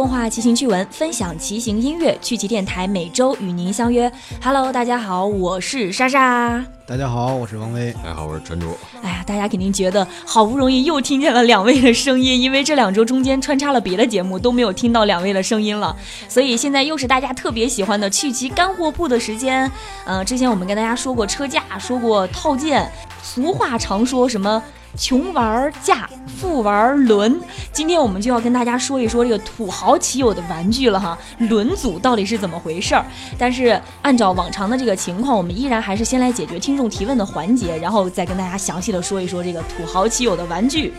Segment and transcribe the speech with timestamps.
[0.00, 4.10] 共话骑行趣闻，分享骑行音乐，趣骑电台每周与您相约。
[4.42, 6.64] Hello，大家好，我是莎莎。
[6.86, 7.92] 大家好，我是王威。
[7.92, 8.74] 大家好，我是陈竹。
[9.02, 15.94] 哎呀，大家肯定觉得好不容易又听见了两位的声音，因为这两周中间穿插了别的节目，都没有听到两位的声音了。
[16.30, 19.70] 所以现在又是大家特别喜欢的趣骑干货铺的时间。
[20.06, 22.90] 嗯、之前我们跟大家说过车架，说过套件，
[23.22, 24.62] 俗话常说什么？
[24.96, 27.40] 穷玩架，富玩轮。
[27.72, 33.04] 今天我们就要跟大家说一说这个土豪骑友的玩具了哈，轮组到底是怎么回事儿？
[33.38, 40.92] 但是按照往常的这个情况，我们依然还是先来解决听众提问的环节，然后再跟大家详细的说一说这个土豪骑友的玩具。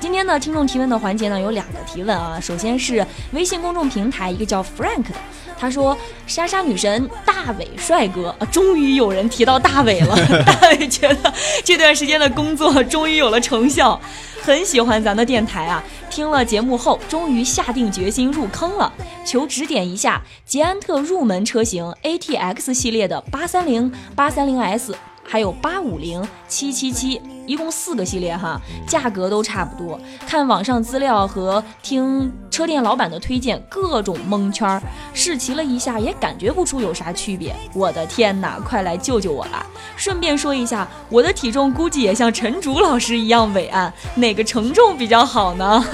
[0.00, 5.14] 今天呢，听众提问的环节呢有两个提问啊，首先是微信公众平台一个叫 Frank 的，
[5.58, 5.94] 他说
[6.26, 11.32] 莎莎女神大伟帅哥，终于有人提到大伟了，大 伟觉得
[11.62, 14.00] 这段时间的工作终于有了成效，
[14.42, 18.90] 很喜欢咱的电台啊，听了节目后终于下定决心入坑了，
[19.26, 24.96] 求指点一下捷安特入门车型 ATX 系列的八三零、八三零 S。
[25.22, 27.20] 还有八五零、七七七，
[27.50, 30.00] 一共四个系列哈，价格都差不多。
[30.24, 34.80] 看网上资料和听车店老板的推荐，各种蒙圈儿，
[35.12, 37.52] 试骑了一下也感觉不出有啥区别。
[37.74, 39.66] 我的天哪，快来救救我吧！
[39.96, 45.84] 顺便说一下，我的体重估计也像陈竹老师一样伟岸，哪个承重比较好呢？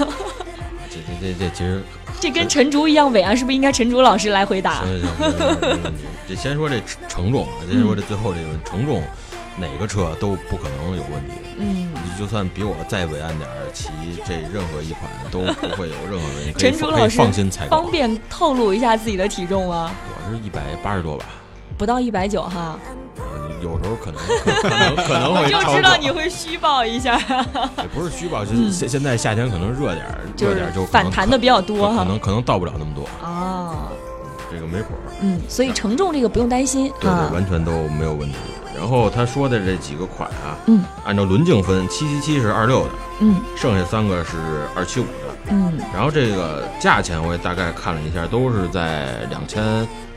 [0.91, 1.83] 这这这这其实，
[2.19, 4.83] 这跟陈竹一样伟岸，是不是应该陈竹老师来回答？
[4.83, 5.93] 行行行行行
[6.27, 9.01] 这先说这承重，先说这最后这个承重，
[9.59, 11.33] 哪个车都不可能有问题。
[11.57, 13.89] 嗯，你就算比我再伟岸点儿，骑
[14.25, 17.91] 这任何一款都不会有任何问题，可以陈竹可以老师放心踩高方。
[17.91, 19.91] 便透露一下自己的体重吗？
[20.07, 21.25] 我是一百八十多吧，
[21.77, 22.77] 不到一百九哈，
[23.17, 23.23] 呃
[23.63, 27.17] 有时候可能可可能可能我 就知道你会虚报一下。
[27.81, 33.89] 也不是虚报，就是现现在夏天可能热点儿，热点就反弹的比较多哈可能可能到不了那么多，啊，
[34.51, 34.89] 这个没谱。
[35.21, 37.09] 嗯，所以承重这个不用担心对，。
[37.09, 38.35] 完全都没有问题。
[38.77, 44.37] 然后他说的这几个款啊，嗯，按照轮径分，七七七是二六的，嗯剩下三个是
[44.75, 45.09] 二七五的。
[45.49, 49.63] 嗯然后这个价钱我也大概看了一下，都是在两千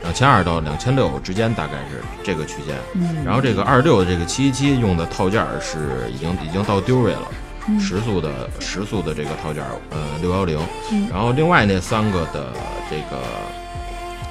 [0.01, 2.75] 两千二到两千六之间，大概是这个区间。
[2.93, 7.23] 嗯，然后这个二六的这个七七七用的套件儿是已经已经到丢位了。
[7.67, 10.59] 嗯时速的时速的这个套件儿，呃，六幺零
[10.91, 12.51] 嗯，然后另外那三个的
[12.89, 13.21] 这个，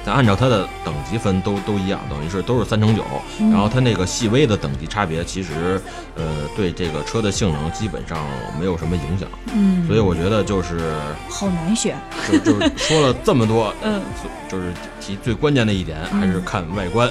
[0.05, 3.05] 咱按照它的等级分都都一样，等于是都是三乘九，
[3.39, 3.51] 嗯。
[3.51, 5.81] 然后它那个细微的等级差别，其实
[6.17, 6.25] 呃
[6.57, 8.19] 对这个车的性能基本上
[8.59, 10.95] 没有什么影响，嗯，所以我觉得就是
[11.29, 11.97] 好难选。
[12.31, 14.01] 就就是说了这么多，嗯
[14.49, 17.11] 就是提最关键的一点还是看外观，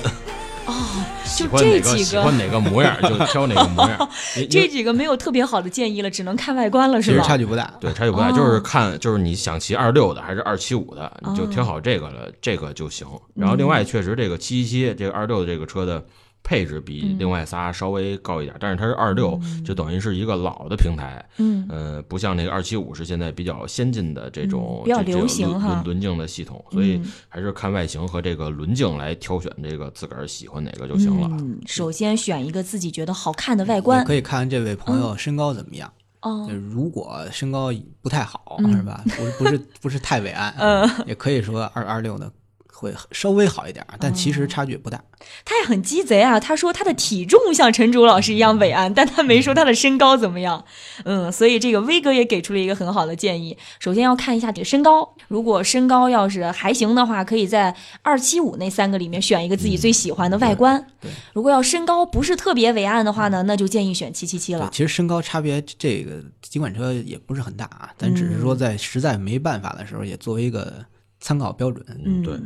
[0.70, 4.10] 哦，喜就欢哪个这几个喜欢哪个模样就挑哪个模样，
[4.50, 7.18] 这几个没有特别好的建议了，只能看外观了，是吧？
[7.18, 7.74] 其实差距不大。
[7.80, 13.08] 对，差距不大，哦就是看就是你想骑二六的还是二七五的，你就哦挑好这个了，这个就行。
[13.34, 16.04] 然后另外，确实这个七七七这个二六的这个车的
[16.44, 31.28] 配置比嗯另外仨稍微高一点，但是它是二六，就等于是一个老的平台，嗯呃，不像那个二七五是现在比较先进的这种嗯比较流行哈轮轮轮径的系统，所以嗯还是看外形和这个轮径来挑选这个自个儿喜欢哪个就行了。
[31.32, 35.92] 嗯，首先选一个自己觉得好看的外也观可以看看这位朋友身高怎么样。
[36.22, 37.72] 哦，如果身高
[38.02, 39.02] 不太好，嗯是吧？
[39.06, 42.30] 不是不是不是太伟岸，嗯也可以说二二六的
[42.80, 45.04] 会稍微好一点，但其哦实差距不大。
[45.44, 46.40] 他也很鸡贼啊！
[46.40, 50.64] 他说他的体重像陈竹老师一样伟岸， 但他没说他的身高怎么样。
[51.04, 53.58] 嗯，所以这个威哥也给出了一个很好的建议。
[53.80, 60.88] 首先要看一下你的身高，如果身高要是还行的话，可以在二七五那三个里面选一个自己最喜欢的外观。
[61.34, 64.70] 如果要身高不是特别伟岸的话呢，那就建议选七七七了，。
[64.72, 70.86] 其实身高差别这个尽管车也不是很大啊，咱只是说在实在没办法的时候，也作为一个
[71.20, 71.86] 参考标准。
[72.06, 72.40] 嗯，对。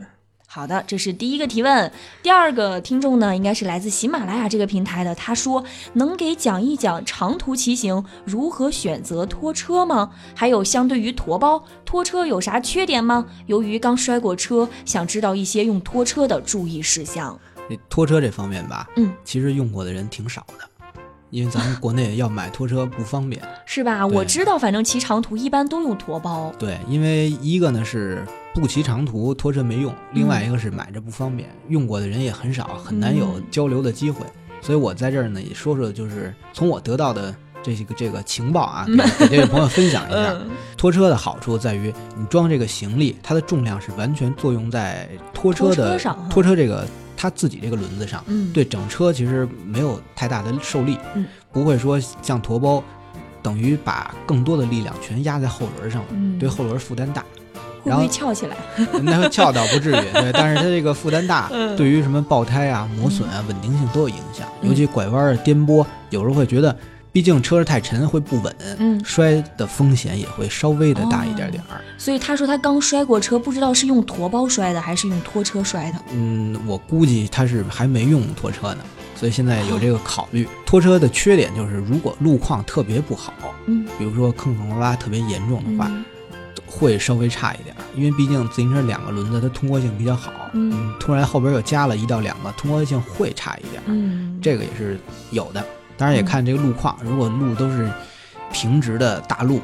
[0.54, 1.92] 好的，这是第一个提问。
[2.22, 5.16] 第二个听众呢，应该是来自喜马拉雅这个平台的。
[5.16, 10.12] 他说：“能给讲一讲长途骑行如何选择拖车吗？
[10.36, 13.26] 还有相对于驮包，拖车有啥缺点吗？
[13.48, 17.36] 由于刚摔过车，想知道一些用拖车的注意事项。
[17.68, 20.94] 这拖车这方面吧，嗯，其实用过的人挺少的，
[21.32, 23.42] 因为咱们国内要买拖车不方便。
[23.66, 24.06] 是吧？
[24.06, 26.54] 我知道，反正骑长途一般都用驮包。
[26.60, 34.26] 对，因为一个呢是不骑长途拖车没用，另外一个是买着不方便，用过的人也很少，很难有嗯交流的机会。
[34.62, 38.86] 所以我在这儿呢也说说，就是从我得到的这个这个情报啊，
[39.20, 40.34] 给 给这位朋友分享一下。
[40.34, 45.98] 嗯拖车的好处在于，你装这个行李，它的重量是完全作用在拖车的
[46.30, 46.86] 拖车这个
[47.16, 52.84] 它自己这个轮子上，嗯，对整车其实没有太大的受力，嗯不会说像驮包，
[53.42, 56.04] 等于把更多的力量全压在后轮上
[56.38, 57.24] 对后轮负担大。
[57.84, 58.56] 会不会翘起来？
[59.04, 64.48] 那翘倒不至于，对，但是它这个负担大，嗯对于什么爆胎啊、磨损啊、稳定性都有影响。
[64.62, 66.76] 尤其拐弯儿、颠簸，有时候会觉得，
[67.12, 71.82] 毕竟车太沉会不稳，嗯摔的风险也会稍微的大一点点儿。
[71.98, 75.98] 所以他说他刚摔过车，不知道是用驼包摔的还是用拖车摔的。
[76.14, 78.80] 嗯，我估计他是还没用拖车呢，
[79.16, 80.48] 所以现在有这个考虑。
[80.66, 83.34] 拖车的缺点就是，如果路况特别不好，
[83.68, 86.04] 嗯，比如说坑坑洼洼特别严重的话，嗯
[86.76, 95.00] 会稍微差一点儿，因为毕竟自行车两个轮子它通过性比较好，嗯突然后边又加了一到两个，通过性会差一点儿，嗯，这个也是
[95.30, 95.64] 有的。
[95.96, 97.90] 当然也看这个路况，如果路都是
[98.52, 99.62] 平直的大路，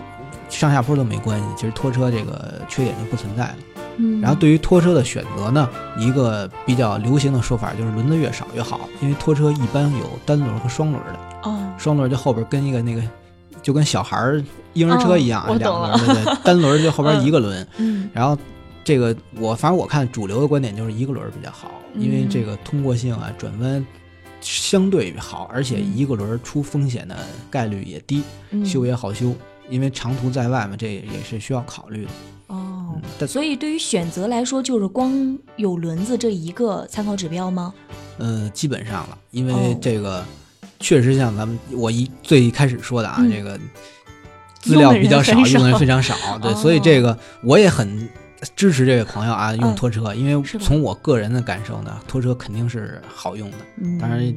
[0.49, 3.55] 上下坡都没关系，其实拖车这个缺点就不存在了。
[3.97, 5.67] 嗯，然后对于拖车的选择呢，
[5.97, 13.01] 一个比较流行的说法就是轮子越少越好，因为拖车一般有单轮和双轮的，哦，双轮就后边跟一个那个
[13.61, 17.67] 就跟小孩儿婴儿车一样，哦我两懂个轮的，对单轮就后边一个轮。
[17.77, 18.37] 嗯然后
[18.83, 23.85] 这个我反正我看主流的观点就是一个轮儿比较好，因为嗯这个通过性啊、转弯
[24.41, 27.15] 相对好，而且嗯一个轮儿出风险的
[27.49, 29.33] 概率也低，嗯修也好修。
[29.69, 32.09] 因为长途在外嘛，这也是需要考虑的。
[32.47, 37.71] 哦嗯，但所以对于选择来说，就是光有轮子这一个参考指标吗？
[38.17, 40.25] 呃，基本上了，因为哦这个
[40.79, 43.31] 确实像咱们我一最一开始说的啊，嗯。
[43.31, 43.59] 这个
[44.59, 48.09] 资料比较少，用的人非常少， 对，所以哦这个我也很
[48.55, 54.33] 支持这位朋友啊用嗯拖车，因为从我个人的感受呢，拖车肯定是好用的，嗯，当然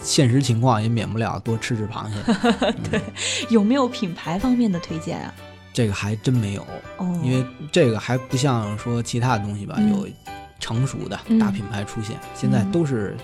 [0.00, 3.00] 现实情况也免不了多吃吃螃蟹，对，
[3.50, 5.32] 有没有品牌方面的推荐啊？
[5.72, 6.66] 这个还真没有，
[6.98, 9.90] 哦，因为这个还不像说其他的东西吧，嗯。
[9.90, 10.08] 有
[10.58, 11.38] 成熟的嗯。
[11.38, 12.72] 大品牌出现，现在嗯。
[12.72, 13.16] 都是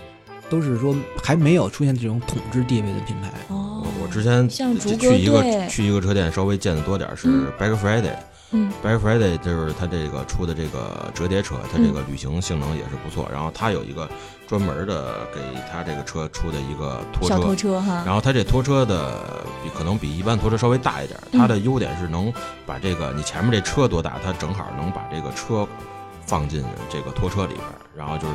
[0.49, 3.31] 都是说还没有出现这种统治地位的品牌。
[3.49, 4.65] 哦我，之前去
[5.17, 8.15] 一个去一个车店，稍微见的多点儿是嗯 Black Friday。
[8.51, 13.29] 嗯 Black Friday 就是它这个出的这个折叠车，它这个旅行性能也是不错。
[13.31, 14.09] 然后它有一个
[14.47, 15.41] 专门的给
[15.71, 22.33] 它这个车出的一个拖小车，拖车哈，然后它这拖车的比可能比一般拖车稍微大一点它的优点是能
[22.65, 25.69] 把这个你前面这车多大，它正好能把这个车
[26.29, 28.35] 放进这个拖车里边儿，然后就是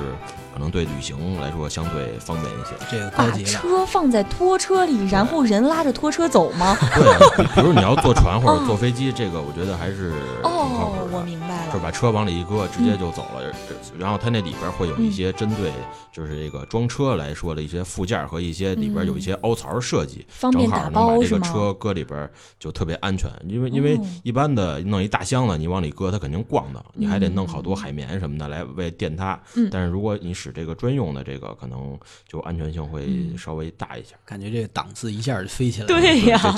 [0.52, 2.72] 可能对旅行来说相对方便一些。
[2.90, 6.76] 这个高把级了，车放在拖车里，然后人拉着拖车走吗？
[6.96, 10.12] 对啊，比比如你要坐船或哦者坐飞机，这个我觉得还是
[10.42, 11.18] 挺靠哦谱，的。
[11.18, 11.68] 我明白了。
[11.68, 13.44] 就是把车往里一搁，直接就走了。
[13.70, 15.72] 这然后它那里边会有一些针对
[16.12, 21.40] 就是这个装车来说的一些附件和一些里边有一些凹槽设计，方便打正好能把包是吗？
[21.44, 22.30] 这个车搁里边
[22.60, 23.30] 就特别安全。
[23.48, 29.40] 因为因为哦一般的弄一大箱子，你往里搁它肯定逛的，你还得弄好多嗯海绵什么的来为垫它。
[29.56, 31.98] 嗯但是如果你使这个专用的这个，可能
[32.28, 34.16] 就安全性会嗯稍微大一些。
[34.26, 36.02] 感觉这个档次一下就飞起来了。
[36.02, 36.56] 对呀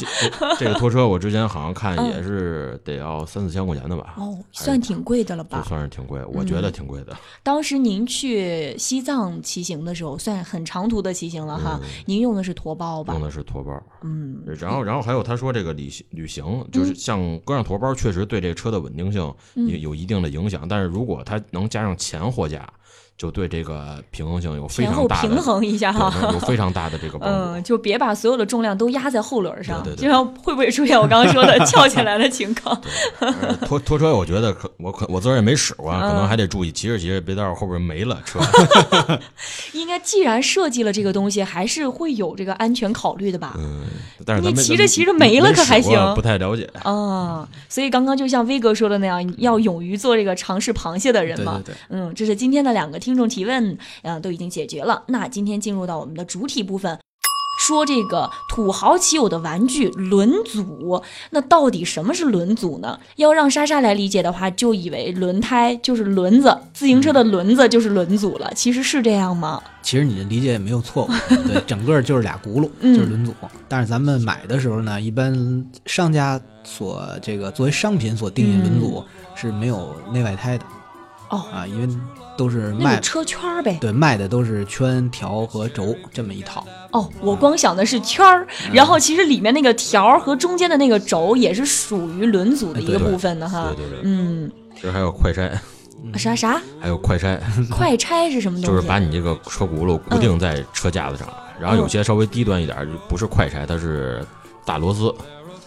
[0.60, 4.14] 这个拖车我之前好像看 嗯也是得要三四千块钱的吧。
[4.18, 5.64] 哦，算挺贵的了就吧？
[5.68, 7.16] 算是挺贵，我觉得挺贵的。
[7.42, 11.80] 当时您去西藏骑行的时候，算很长途的骑行了哈。
[11.82, 13.22] 嗯您用的是驼包吧用？
[13.24, 20.68] 的是驼包，嗯，然后然后还有他说这个旅行旅行，就是像搁上驼包，确实对这个车的稳定性嗯也有一定的影响。
[20.68, 22.68] 但是如果它能加上前货架，
[23.18, 26.14] 就对这个平衡性有非常大的平衡一下哈。
[26.22, 27.36] 能 有非常大的这个帮助。
[27.36, 32.80] 嗯，就别把所有的重量都压在后轮上，对对对这样会不会出现我刚刚说的 翘起来的情况？
[33.20, 38.40] 呃拖拖车，我觉得可我可我自个儿也没使过，可嗯能还得注意，骑着骑着别到时候后边没了车。
[39.74, 43.56] 应该既然设计了这个东西，还是会有这个安全考虑的吧？
[43.58, 43.86] 嗯，
[44.26, 46.70] 但是你骑着骑着没了可还行不太了解。
[46.84, 51.62] 啊，所以刚刚就像威哥说的那样，要勇于做这个尝试螃蟹的人嘛。
[51.66, 55.04] 对对对，嗯，这是今天的两个听众提问，嗯、都已经解决了。
[55.10, 57.00] 那今天进入到我们的主体部分，
[57.68, 61.04] 说这个土豪骑友的玩具轮组。
[61.30, 63.00] 那到底什么是轮组呢？
[63.18, 68.52] 要让莎莎来理解的话，就以为轮胎就是轮子，自行车的轮子就是轮组了。
[68.56, 69.62] 其实是这样吗？
[69.84, 71.10] 其实你的理解也没有错误，
[71.48, 73.32] 对，整个就是俩轱辘，嗯就是轮组。
[73.70, 79.04] 但是咱们买的时候呢，一般商家所这个作为商品所定义轮组
[79.36, 80.66] 是没有内外胎的
[81.30, 81.88] 哦，啊，因为
[82.38, 83.78] 都是卖车圈儿呗。
[83.80, 86.66] 对卖的都是圈条和轴这么一套。
[86.92, 93.74] 哦，我光想的是圈儿，然后其实里面那个条儿和中间的那个轴也是属于轮组的一个部分的哈。
[93.76, 95.52] 对对对，嗯，其实还有快拆，
[96.16, 97.40] 啥啥还有快拆，
[97.70, 98.68] 快拆是什么东西？
[98.68, 101.28] 就是把你这个车轱辘固定在车架子上，
[101.60, 104.26] 然后有些稍微低端一点，不是快拆，它是
[104.64, 105.14] 大螺丝，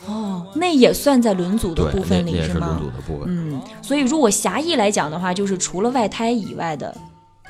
[0.08, 2.80] 哦，那也算在轮组的，部分里那那也是轮吗？
[2.80, 3.26] 组的部分。
[3.28, 6.96] 嗯，所以如果狭义来讲的话，就是除了外胎以外的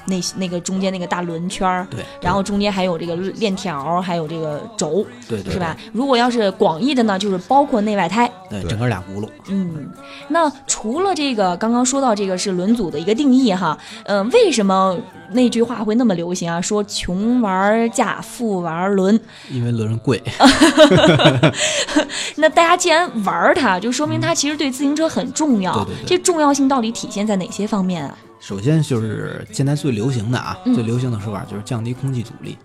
[0.09, 5.77] 那那个中间那个大轮圈儿，对然后中间还有这个链条，还有这个轴，对对是吧？
[5.93, 8.31] 如果要是广义的呢，就是包括内外胎。
[8.51, 9.29] 对，整个俩轱辘。
[9.49, 9.91] 嗯，
[10.29, 14.97] 那除了这个刚刚说到这个是轮组的一个定义哈，呃，为什么
[15.33, 16.61] 那句话会那么流行啊？
[16.61, 19.19] 说穷玩架，富玩轮。
[19.51, 20.23] 因为轮贵
[22.37, 25.75] 那大家既然玩它，就说明它其实对自行车很重要。
[25.85, 28.17] 对对对这重要性到底体现在哪些方面啊？
[28.41, 32.57] 首先就是现在最流行的啊，嗯最流行的说法就是降低空气阻力。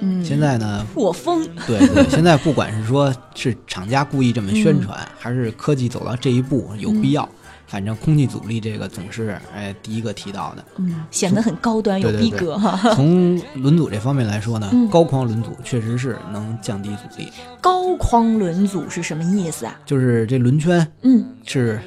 [0.00, 1.46] 嗯，现在呢，破风。
[1.66, 7.28] 对对， 现在不管是说是厂家故意这么宣传，嗯还是科技走到这一步有必要，
[7.66, 10.64] 反正空气阻力这个总是哎第一个提到的。
[10.76, 12.94] 嗯，显得很高端有逼格哈。
[12.94, 17.28] 从轮组这方面来说呢，嗯高框轮组确实是能降低阻力，
[17.60, 19.76] 高框轮组是什么意思啊？
[19.84, 21.80] 就是这轮圈嗯，是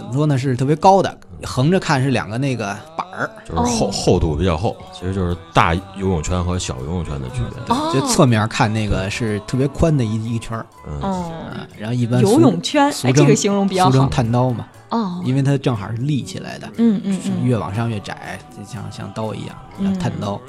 [0.00, 0.38] 怎么说呢？
[0.38, 7.74] 是特别高的，横着看是两个那个板儿，就是厚、哦厚度比较厚，其实就是大游泳圈和小游泳圈的区别。
[7.74, 11.68] 哦，就侧面看那个是特别宽的一一圈儿嗯，哦，啊。
[11.78, 14.08] 然后一般俗游泳圈，哎，俗称这个形容比较俗称好。
[14.08, 20.40] 探刀嘛，哦，因为它正好是立起来的，嗯嗯是嗯，越往上越窄，就像像刀一样，嗯叫探刀。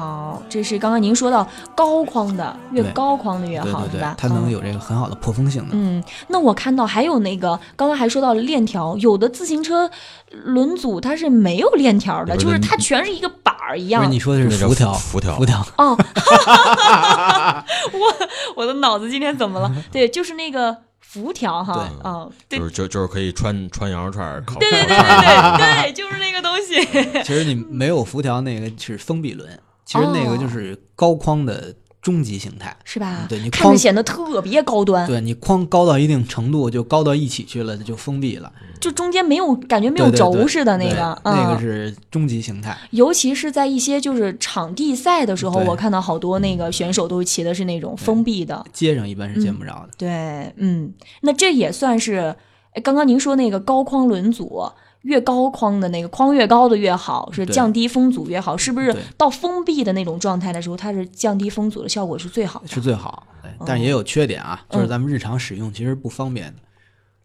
[0.00, 5.70] 好，这是刚刚您说到高框的，越高框的越对好，对吧？，对对它能嗯有这个很好的破风性能。
[5.72, 9.90] 嗯，那我看到还有那个，刚刚还说到了链条，有的自行车
[10.30, 14.10] 轮组它是没有链条的，就是它全是一个板儿一样不是。
[14.14, 15.94] 你说的是辐条，辐条辐条，哦，
[17.92, 18.26] 我
[18.56, 19.70] 我的脑子今天怎么了？
[19.92, 26.80] 对，就是那个辐条哈，对嗯，对就是就就是可以穿穿羊肉串儿烤对对对对对，就是那个东西。
[27.24, 29.58] 其实你没有辐条那个是封闭轮，
[29.90, 32.76] 其实那个就是高框的终极形态。
[32.84, 33.26] 是吧？
[33.28, 38.52] 对你框看着显得特别高端，对你框高到一定程度，就高到一起去了，就封闭了。
[38.80, 42.78] 就中间没有感觉没有轴似的那对个，那个嗯，是终极形态。
[42.92, 49.90] 尤其是在一些就是场地赛的时候，我看到好多那个选手都骑的是那种封闭的，街上一般是见不着的。
[49.98, 52.34] 对，嗯，那这也算是，
[52.74, 54.62] 哎刚刚您说那个高框轮组。
[55.02, 58.94] 越高框的那个框越高的越好，是降低风阻越好，是不是？
[59.16, 62.68] 到封闭的那种状态的时候，它是降低风阻的效果是最好的。
[62.68, 66.60] 是最好，对，但是也有缺点啊，嗯就是咱们日常使用其实不方便的。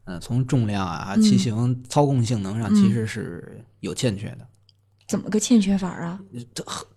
[0.06, 4.48] 嗯，从重量啊、嗯骑行、操控性能上嗯其实是有欠缺的。
[5.08, 6.20] 怎么个欠缺法啊？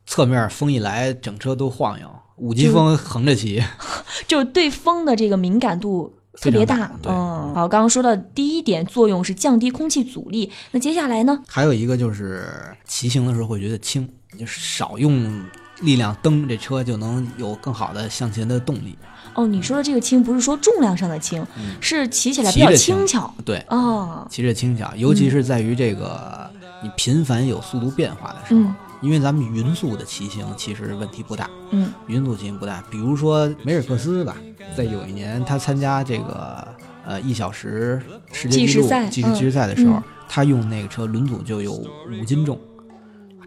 [0.06, 3.62] 侧面风一来，整车都晃悠，五级风横着骑，
[4.28, 11.42] 就是对风的这个敏感度特别大嗯，好，刚刚说的第一点作用是降低空气阻力，那接下来呢？
[11.46, 12.46] 还有一个就是
[12.86, 15.44] 骑行的时候会觉得轻，就是少用
[15.80, 18.96] 力量蹬这车就能有更好的向前的动力。
[19.34, 21.44] 哦，你说的这个轻不是说重量上的轻，
[21.80, 24.26] 是骑起来比较轻轻巧对，哦。
[24.30, 26.50] 骑着轻巧，尤其是在于这个
[26.82, 32.82] 你频繁有速度变化的时候，嗯因为咱们匀速的骑行其实问题不大，嗯匀速骑行不大。
[32.90, 34.36] 比如说梅尔克斯吧，
[34.76, 36.66] 在有一年他参加这个
[37.06, 38.00] 呃一小时
[38.32, 42.58] 世界纪录计时赛嗯计时赛的时候，嗯他用那个车轮组就有五斤重，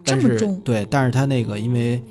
[0.03, 2.03] 但是这么重对，但是他那个因为。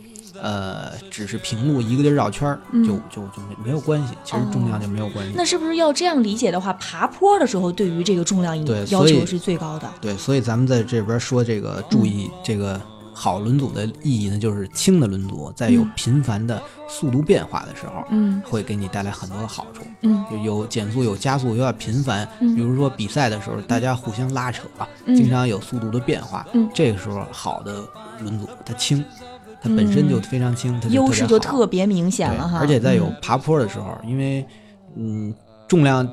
[0.42, 5.35] 呃，只是平路一个劲儿绕圈儿，嗯就就就没没有关系，其实重量就没有关系。
[5.37, 8.56] 那是不是要这样理解的话，爬坡的时候对于这个重量
[8.88, 9.87] 要求是最高的？
[10.00, 12.80] 对，所以咱们在这边说这个注意这个
[13.23, 16.59] 好轮组的意义呢，就是轻的轮组在有嗯频繁的
[16.89, 19.83] 速度变化的时候，嗯会给你带来很多的好处。
[20.00, 22.27] 嗯就有减速、有加速，有点频繁。
[22.41, 24.62] 嗯比如说比赛的时候，大家互相拉扯，
[25.05, 26.47] 嗯经常有速度的变化。
[26.55, 27.85] 嗯这个时候好的
[28.23, 29.05] 轮组它轻，
[29.61, 32.59] 它本身就非常轻，它优势就特别明显了哈。
[32.59, 34.47] 而且在有嗯爬坡的时候，因为
[34.97, 35.35] 嗯
[35.69, 36.09] 重量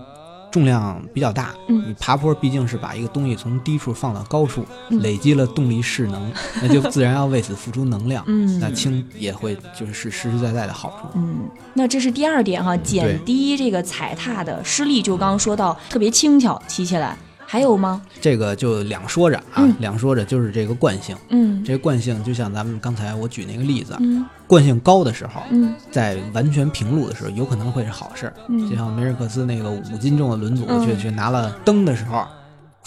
[0.51, 8.23] 重量比较大，嗯你爬坡毕竟是把一个东西从低处放到高处，嗯累积了动力势能， 那就自然要为此付出能量。
[8.27, 11.07] 嗯那轻也会就是实实在在的好处。
[11.15, 17.17] 嗯，那这是第二点哈，减低这个踩踏的施力，就刚刚说到特别轻巧，骑起来。
[17.49, 18.01] 还有吗？
[18.19, 21.15] 这个就两说着啊，嗯两说着就是这个惯性。
[21.29, 28.33] 嗯这个惯性就像咱们刚才我举那个例子，嗯惯性高的时候，嗯在完全平路的时候，有可能会是好事儿。
[28.49, 32.25] 嗯就像梅尔克斯那个五斤重的轮组嗯去去拿了蹬的时候，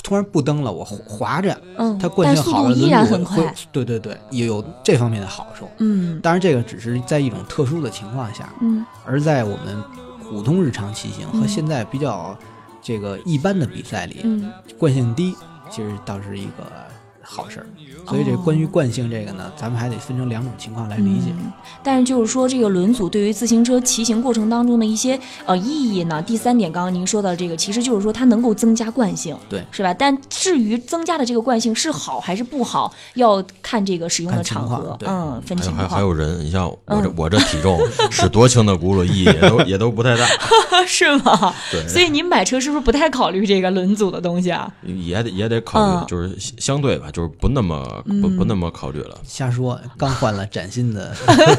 [0.02, 5.66] 突然不蹬了，我滑着，嗯，它惯性好了，度依然轮组会很快。，对对对，也有这方面的好处。
[5.78, 9.82] 嗯当然，这个只是在一种特殊的情况下，嗯而在我们
[10.28, 12.36] 普通日常骑行和嗯现在比较
[12.82, 14.50] 这个一般的比赛里，嗯。
[14.78, 15.34] 惯性低，
[15.70, 16.89] 其实倒是一个
[17.30, 17.66] 好事儿。
[18.08, 21.30] 所以这关于惯性这个呢，咱们还得分成两种情况来理解。
[21.30, 29.94] 嗯但是就是说，这个轮组对于自行车骑行过程当中的一些呃意义呢，第三点，刚刚您说到这个，其实就是说它能够增加惯性，对是吧？
[29.94, 37.78] 但至于增加的这个惯性是好还是不好，要看这个使用的场合，嗯，分情况还有还，有人，你像我这、 嗯我这体重
[38.10, 40.26] 使多轻的轱辘意义也都也都不太大，
[40.86, 41.54] 是吗？
[41.70, 44.70] 对， 所以您买车是不是不太考虑这个轮组的东西啊？
[44.82, 49.18] 也得也得考虑，嗯就是相相对吧，就是不那么不不那么考虑了。
[49.24, 51.14] 瞎说，刚换了崭新的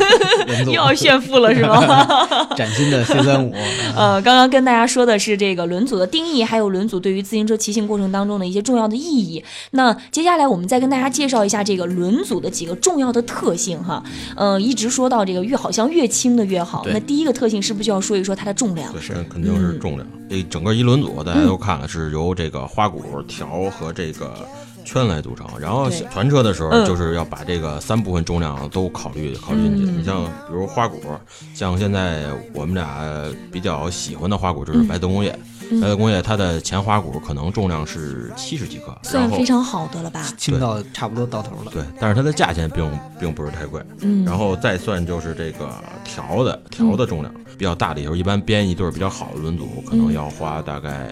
[0.65, 2.05] 又要炫富了是吗？
[2.55, 3.53] 崭新的 C 三五，
[3.95, 9.43] 呃，刚刚跟大家说的是这个轮组的定义，还有轮组对于自行车骑行过程当中的一些重要的意义。
[9.71, 14.03] 那接下来我们再跟大家介绍一下这个轮组的几个重要的特性哈。
[14.35, 18.91] 呃，一直说到这个越好像越轻的越好，那第一个特性是不是就要说一说它的重量？
[18.93, 20.07] 对，肯肯定是重量。
[20.29, 24.33] 这整个一轮组大家都看了，是由这个花鼓、条和这个
[24.91, 25.47] 圈来组成。
[25.59, 29.91] 然后对传车的时候，嗯就是要把这个三部分重量都考虑考虑进去。
[29.91, 30.99] 嗯你像比如花鼓，
[31.53, 33.03] 像现在我们俩
[33.51, 35.37] 比较喜欢的花鼓就是白德工业。
[35.81, 40.21] 白德工业它的前花鼓可能重量是七十几克，算非常好的了吧？
[40.37, 41.71] 轻到差不多到头了。
[41.71, 43.81] 对，但是它的价钱并并不是太贵。
[44.01, 45.69] 嗯，然后再算就是这个
[46.03, 51.07] 条的条的重量比较大的，也就是一般编一对儿比较好的轮组，可能要花大概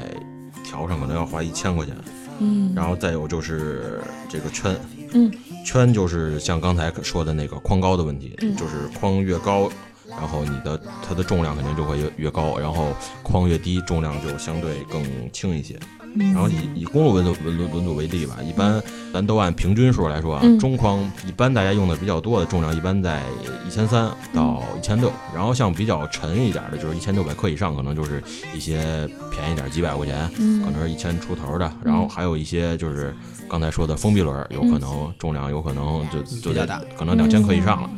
[0.65, 1.95] 条上可能要花一千块钱。
[2.39, 4.75] 嗯，然后再有就是这个圈，
[5.13, 5.31] 嗯，
[5.65, 8.55] 圈就是像刚才说的那个框高的问题，嗯。
[8.55, 9.69] 就是框越高，
[10.07, 12.93] 然后你的它的重量肯定就会越越高，然后
[13.23, 15.79] 框越低，重量就相对更轻一些。
[16.15, 16.33] 嗯。
[16.33, 18.81] 然后以以公路轮组轮轮轮组为例吧，一般
[19.13, 20.57] 咱都按平均数来说啊，嗯。
[20.59, 23.23] 中框一般大家用的比较多的重量一般在
[23.67, 28.23] 一千三到一千六，然后像比较沉一点的，就是一千六百克以上，可能就是
[28.55, 30.63] 一些便宜点几百块钱，嗯。
[30.63, 33.15] 可能是一千出头的，然后还有一些就是
[33.49, 36.81] 刚才说的封闭轮，有可能重量有可能就就得比较大。
[36.97, 37.89] 可能两千克以上了。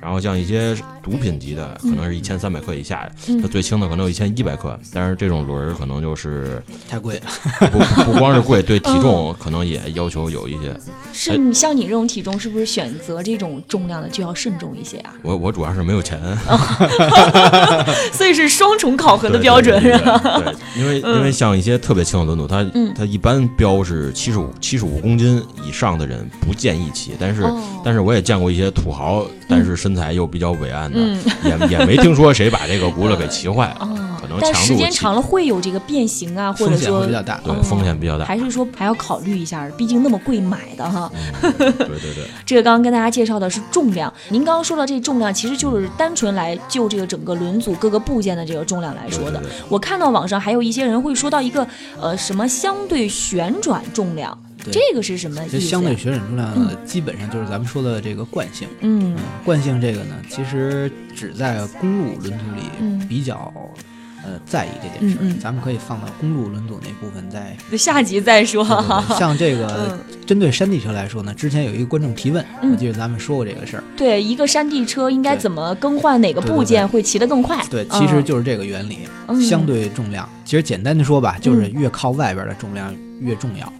[0.00, 0.76] 然后像一些
[1.08, 3.08] 毒品级的，可能是一千三百克以下
[3.40, 10.74] 它最轻的可能有一千一百克，但是这种轮儿可能就是太贵了，不不光是贵， 对体重可能也要求有一些。
[11.12, 15.14] 是你像你这种体重，是不是选择这种重量的就要慎重一些啊？
[15.22, 16.20] 我我主要是没有钱，
[18.12, 20.42] 所以是双重考核的标准是吧？
[20.76, 33.88] 因为因为像一些特别轻的轮组，它嗯它一般标是七十五七十五公斤以上的人不建议骑，但是哦但是我也见过一些土豪，但是身材又比较伟岸的，嗯也也没听说谁把这个轱辘给骑坏了，哦
[34.20, 37.40] 可能但时间长了会有这个变形啊，或者风险说比较大。
[37.44, 38.24] 对哦风险比较大。
[38.24, 41.10] 还是说还要考虑一下，毕竟那么贵买的哈。
[41.42, 49.38] 嗯对对对，这个刚刚跟大家介绍的是重量，您刚刚说到这重量，其实就是单纯来就这个整个轮组各个部件的这个重量来说的。
[49.38, 51.66] 对对对我看到网上还有一些人会说到一个
[52.00, 55.58] 呃什么相对旋转重量，对这个是什么意思？
[55.58, 58.68] 这相对旋转重量呢，基本上就是咱们说的这个惯性。
[58.80, 63.52] 嗯惯性这个呢，其实只在公路轮组里嗯比较
[64.24, 65.20] 呃在意这件事儿。
[65.22, 67.56] 嗯嗯咱们可以放到公路轮组那部分再。
[67.76, 68.64] 下集再说。
[69.18, 73.84] 像这个嗯针对山地车来说呢，之前有一个观众提问，嗯我记得咱们说过这个事儿。
[73.96, 77.64] 对，一个山地车应该怎么更换哪个部件会骑得更快？
[77.70, 80.28] 对，嗯其实就是这个原理，嗯相对重量。
[80.44, 83.72] 其实简单的说吧，就是越靠外边的重量越重要，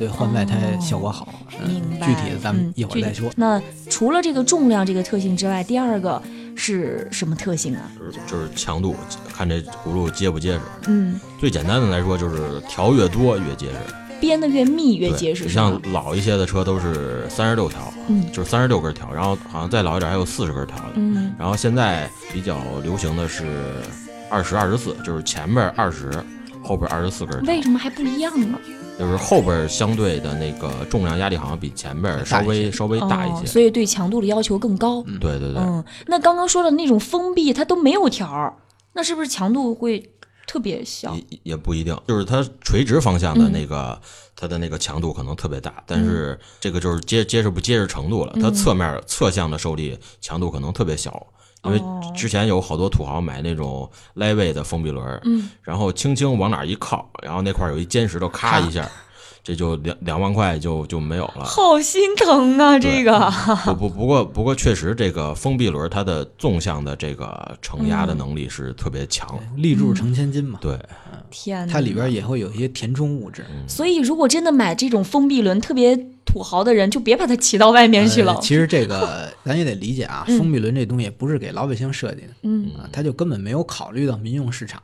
[0.00, 1.28] 所以换外胎效果好。
[1.60, 2.06] 嗯明白。
[2.06, 3.30] 具体的咱们嗯一会儿再说。
[3.36, 3.60] 那
[3.90, 6.22] 除了这个重量这个特性之外，第二个
[6.56, 7.82] 是什么特性啊？
[7.98, 8.96] 就是就是强度，
[9.30, 10.60] 看这轱辘结不结实。
[10.86, 13.76] 嗯，最简单的来说，就是条越多越结实，
[14.18, 20.92] 编的越密越结实，你像老一些的车都是三十六条，嗯就是三十六根条，然后好像再老一点还有四十根条的。
[20.94, 23.44] 嗯然后现在比较流行的是
[24.30, 26.10] 二十二十四，就是前面二十，
[26.62, 27.38] 后边二十四根。
[27.44, 28.58] 为什么还不一样呢？
[29.00, 33.44] 就是后边相对的那个重量压力好像比前边稍微稍微大一些。
[33.44, 35.02] 哦，所以对强度的要求更高。
[35.18, 38.54] 对对对，嗯，那刚刚说的那种封闭，它都没有条儿，
[38.92, 40.12] 那是不是强度会
[40.46, 41.14] 特别小？
[41.14, 43.98] 也也不一定，就是它垂直方向的嗯那个、
[44.36, 48.32] 它的那个强度可能特别大，但是这个就是结结实不结实程度了。
[48.36, 51.26] 嗯它侧面侧向的受力强度可能特别小，
[51.64, 58.88] 因为哦之前有好多土豪买那种 Levi 的封闭轮，嗯，然后轻轻往哪儿一靠，然后那块儿有一尖石头，咔一下，
[59.42, 61.44] 这就两两万块就就没有了。
[61.44, 63.32] 好心疼啊，这个。
[63.64, 70.78] 不不不过不过确实这个封闭轮它的纵向的这个承压嗯的能力是特别强，立柱成千斤嘛，对，
[71.30, 73.44] 天哪，它里边也会有一些填充物质。
[73.66, 75.96] 所以如果真的买这种封闭轮，特别
[76.30, 78.34] 土豪的人，就别把它骑到外面去了。
[78.34, 84.80] 呃其实这个 咱也得理解啊，嗯封闭轮这东西不是给老百姓设计的嗯，啊，它就根本没有考虑到民用市场。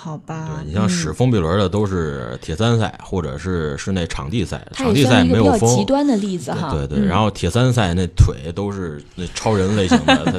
[0.00, 5.68] 好吧对，你像使嗯封闭轮的都是铁三赛或者是室内场地赛，场地赛也算是一个比没有风。
[5.70, 6.70] 较极端的例子哈。
[6.70, 10.38] 对对对，嗯然后铁三赛那腿都是那超人类型的， 他他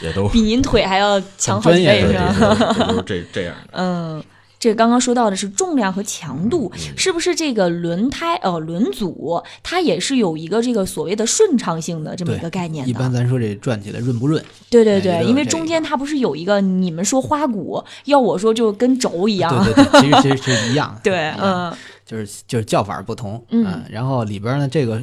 [0.00, 2.74] 也都比您腿还要强好几倍对是吧？
[2.88, 3.68] 都是这这样的。
[3.78, 4.20] 嗯，
[4.58, 12.90] 这个刚刚说到的是重量和强度，嗯是不是这个轮胎呃轮组它也是有一个这个所谓的顺畅性的这么一个概念的？
[12.90, 14.42] 一般咱说这转起来润不润？
[14.68, 19.64] 对对对，因为中间它不是有一个你们说花鼓，要我说就跟轴一样。
[19.64, 20.98] 对对对，其实其实是一样。
[21.04, 21.72] 对嗯
[22.04, 25.00] 就是就是叫法不同，嗯然后里边呢，这个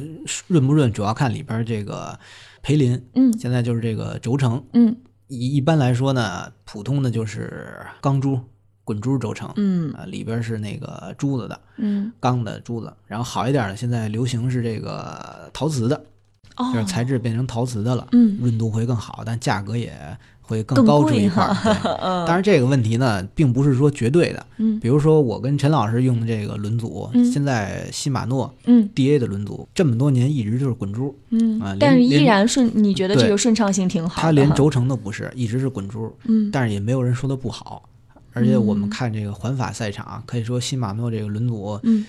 [0.48, 2.18] 润不润主要看里边这个
[2.62, 4.96] 培林，嗯现在就是这个轴承，嗯
[5.28, 8.40] 一一般来说呢，普通的就是钢珠、
[8.86, 9.92] 滚珠轴承，嗯。
[9.92, 16.00] 啊，里边是那个珠子的，嗯，钢的珠子，然后好一点的，现在流行是这个陶瓷的，
[16.56, 18.38] 哦，就是材质变成陶瓷的了，嗯。
[18.40, 19.92] 润度会更好，但价格也
[20.40, 21.54] 会更更高出一块儿。
[22.24, 24.46] 当然，这个问题呢，并不是说绝对的。
[24.58, 24.78] 嗯。
[24.78, 27.24] 比如说我跟陈老师用的这个轮组，嗯。
[27.32, 28.88] 现在西马诺嗯。
[28.94, 31.60] DA 的轮组这么多年一直就是滚珠，嗯。
[31.80, 34.22] 但是依然顺，你觉得这个顺畅性挺好的？
[34.22, 36.48] 它连轴承都不是，一直是滚珠，嗯。
[36.52, 37.82] 但是也没有人说它不好。
[38.36, 38.90] 而且我们嗯。
[38.90, 42.04] 看这个环法赛场，可以说新马诺这个轮组，嗯。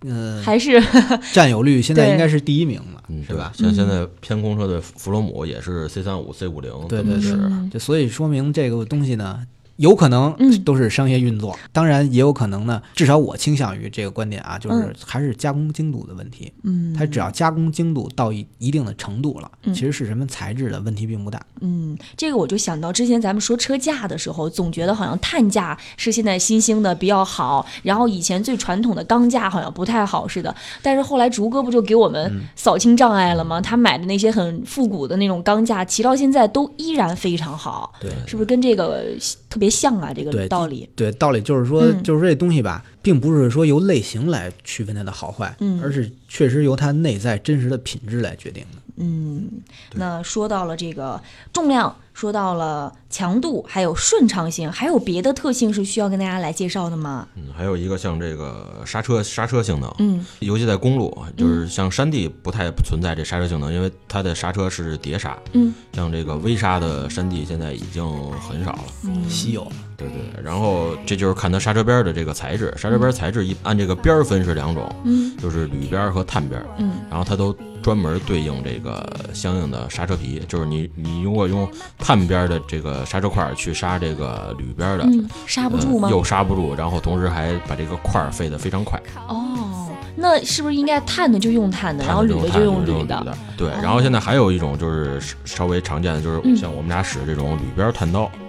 [0.00, 0.80] 呃， 还是
[1.32, 3.50] 占有率现在应该是第一名了，嗯，是吧？
[3.56, 9.40] 像现在偏空车的弗罗姆也是 C 三五、C 五零，对对对嗯，就所以说明这个东西呢，
[9.76, 16.52] 有可能嗯都是商业运作，当然也有可能呢，至少我倾向于这个观点啊，就是嗯还是加工精度的问题。
[16.62, 21.40] 嗯，它只要加工精度到一一定的程度了，嗯其实是什么材质的问题并不大。
[21.60, 30.54] 嗯，这个我就想到之前咱们说车架的时候，总觉得好像碳架是现在新兴的比较好，然后以前最传统的钢架好像不太好似的。
[30.82, 33.60] 但是后来竹哥不就给我们嗯扫清障碍了吗？
[33.60, 39.04] 他买的那些很复古的那种钢架，骑到现在都依然非常好，对是不是跟这个
[39.48, 40.12] 特别像啊？
[40.14, 40.88] 这个对道理。
[40.94, 48.82] 对，道理就是说，嗯就是这东西吧，并不是说由类型来区分它的好坏，嗯而是确实由它内在真实的品质来决定的。
[48.96, 49.48] 嗯，
[49.94, 51.20] 那说到了这个
[51.52, 57.28] 重量，说到了强度，还有顺畅性，还有别的特性是需要跟大家来介绍的吗？
[57.36, 68.04] 嗯，还有一个像这个刹车刹车性能，嗯尤其在公路，就是像山地不太存在这刹车性能，因为它的刹车是碟刹，嗯像这个微刹的山地现在已经
[68.40, 68.84] 很少了。
[69.04, 77.54] 嗯，稀有，对对，对然后这就是看它刹车边儿的这个材质，刹车边儿材质一按这个边儿分是两种，嗯就是铝边儿和碳边儿，嗯然后它都
[77.86, 79.00] 专门对应这个
[79.32, 86.10] 相应的刹车皮，就是你你如果用碳边儿的这个刹车块儿去刹这个铝边儿的，嗯，刹不住吗呃？
[86.10, 89.00] 又刹不住，然后同时还把这个块儿飞得非常快。
[89.28, 93.38] 哦，那是不是应该碳的就用碳的，然后铝的就用铝的？
[93.56, 98.45] 对，然后现在还有一种就是稍微常见的，就是嗯像我们俩使这种铝边碳刀，嗯，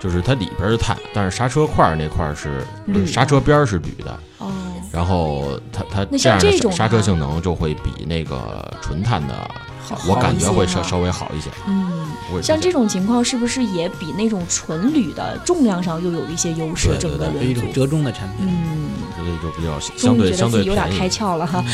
[0.00, 4.50] 就是它里边是碳，但是刹车块那块是铝刹车边是铝的，哦，
[4.92, 9.50] 然后它它这样的刹车性能就会比那个纯碳的，
[9.82, 11.50] 好我感觉会稍稍微好一些。
[11.66, 12.06] 嗯，
[12.42, 16.88] 像这种情况是不是也比那种纯铝的重量上又有一些优势？
[16.88, 18.46] 对对整个对是一，种折中的产品。
[18.48, 20.88] 嗯，所以就比较相对相对有点。
[20.96, 21.64] 开窍了哈。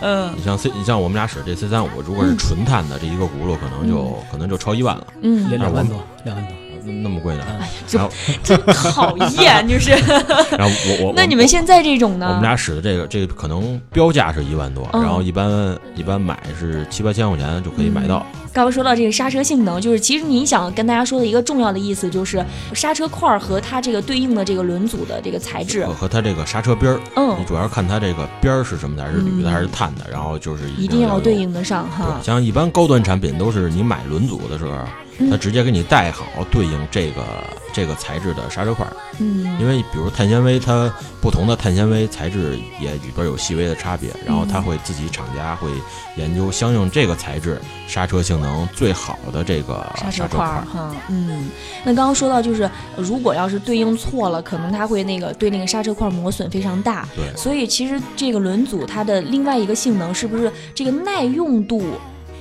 [0.00, 6.56] 嗯 你像 C，你像我们俩使这 C 三五，如果是嗯纯碳的，这一个轱辘可能就可能就超一万了，嗯，两两万多，两万多。
[6.84, 7.44] 那那么贵呢？
[7.60, 7.66] 哎
[7.98, 8.08] 呀，
[8.42, 8.58] 真
[8.92, 9.90] 讨厌，就是。
[10.58, 12.26] 然后我我那你们现在这种呢？
[12.28, 18.24] 我们俩使的这个，这个可能标价是一万多，嗯然后一般一般买是七八千块钱就可以买到。
[18.54, 31.42] 刚刚说到这个刹车性能，就是其实您想跟大家说的一个重要的意思，就是刹车块儿和它这个对应的这个轮组的这个材质和，它这个刹车边儿，嗯你，主要看它这个边儿是什么的，还是铝的嗯还是碳的，然后就是一定要对应。
[31.42, 32.20] 应得上哈，。
[32.22, 34.86] 像一般高端产品都是你买轮组的时候，嗯
[35.30, 37.24] 它直接给你带好对应这个
[37.72, 45.70] 这个材质的刹车块儿，嗯，因为比如碳纤维，它不同的碳纤维材质也里边有细微的差别，然后它会自己厂家会
[46.16, 50.64] 研究相应这个材质刹车性能最好的这个刹车块儿。
[50.64, 51.50] 哈，嗯，
[51.84, 57.08] 那刚刚说到就是，如果要是对应错了，可能它会那个对那个刹车块磨损非常大。
[57.14, 61.82] 对，所以其实这个轮组它的另外一个性能是不是这个耐用度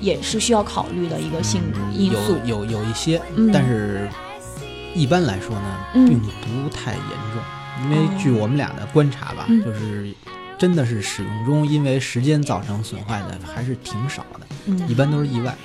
[0.01, 1.61] 也是需要考虑的一个性
[1.93, 2.35] 因素？
[2.45, 4.09] 有有有一些，嗯但是
[4.93, 7.01] 一般来说呢，嗯并不太严
[7.33, 7.41] 重，
[7.85, 10.13] 因为哦据我们俩的观察吧，嗯就是
[10.57, 15.55] 真的是使用中因为时间造成损坏的还是挺少的，嗯，一般都是意外。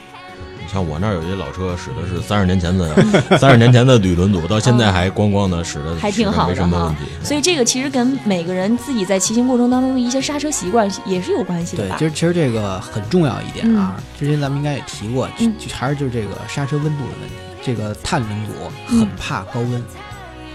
[0.67, 2.93] 你像我那儿有一老车，使的是三十年前的
[3.39, 7.03] 三十年前的铝轮组，到现在还光光的，使的嗯还挺好的没什么问题。
[7.23, 11.97] 所以这个其实跟每个人自己在骑行过程当中的一些刹车习惯也是有关系的吧，？
[11.97, 17.35] 对其实其实这个很重要一点啊，之前咱们应该也提过，嗯就还是就是这个刹车温度的问题。
[17.63, 18.53] 这个碳轮组
[18.99, 19.85] 很怕高温，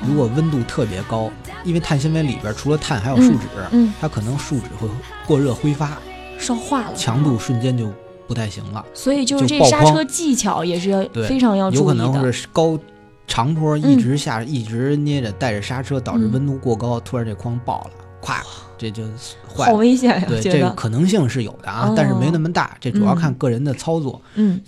[0.06, 1.32] 如果温度特别高，
[1.64, 4.90] 因为碳纤维里边除了碳还有树脂，嗯，它可能树脂会
[5.26, 5.98] 过热挥发，
[6.38, 7.92] 烧化了，强度瞬间就
[8.32, 8.86] 不太行了。
[8.94, 12.06] 所以就是这刹车技巧也是对非常要注意的。
[12.06, 12.80] 有可能是高
[13.28, 13.82] 长坡嗯。
[13.82, 16.32] 一直下，一直捏着带着刹车，导致嗯。
[16.32, 17.92] 温度过高，突然这框爆了，
[18.22, 18.42] 咵，
[18.78, 19.04] 这就
[19.54, 19.74] 坏了。
[19.74, 19.74] 好。
[19.74, 21.94] 危险呀，对，这个，可能性是有的啊，哦。
[21.94, 23.16] 但是没那么大，这主要嗯。
[23.18, 24.22] 看个人的操作。
[24.36, 24.62] 嗯。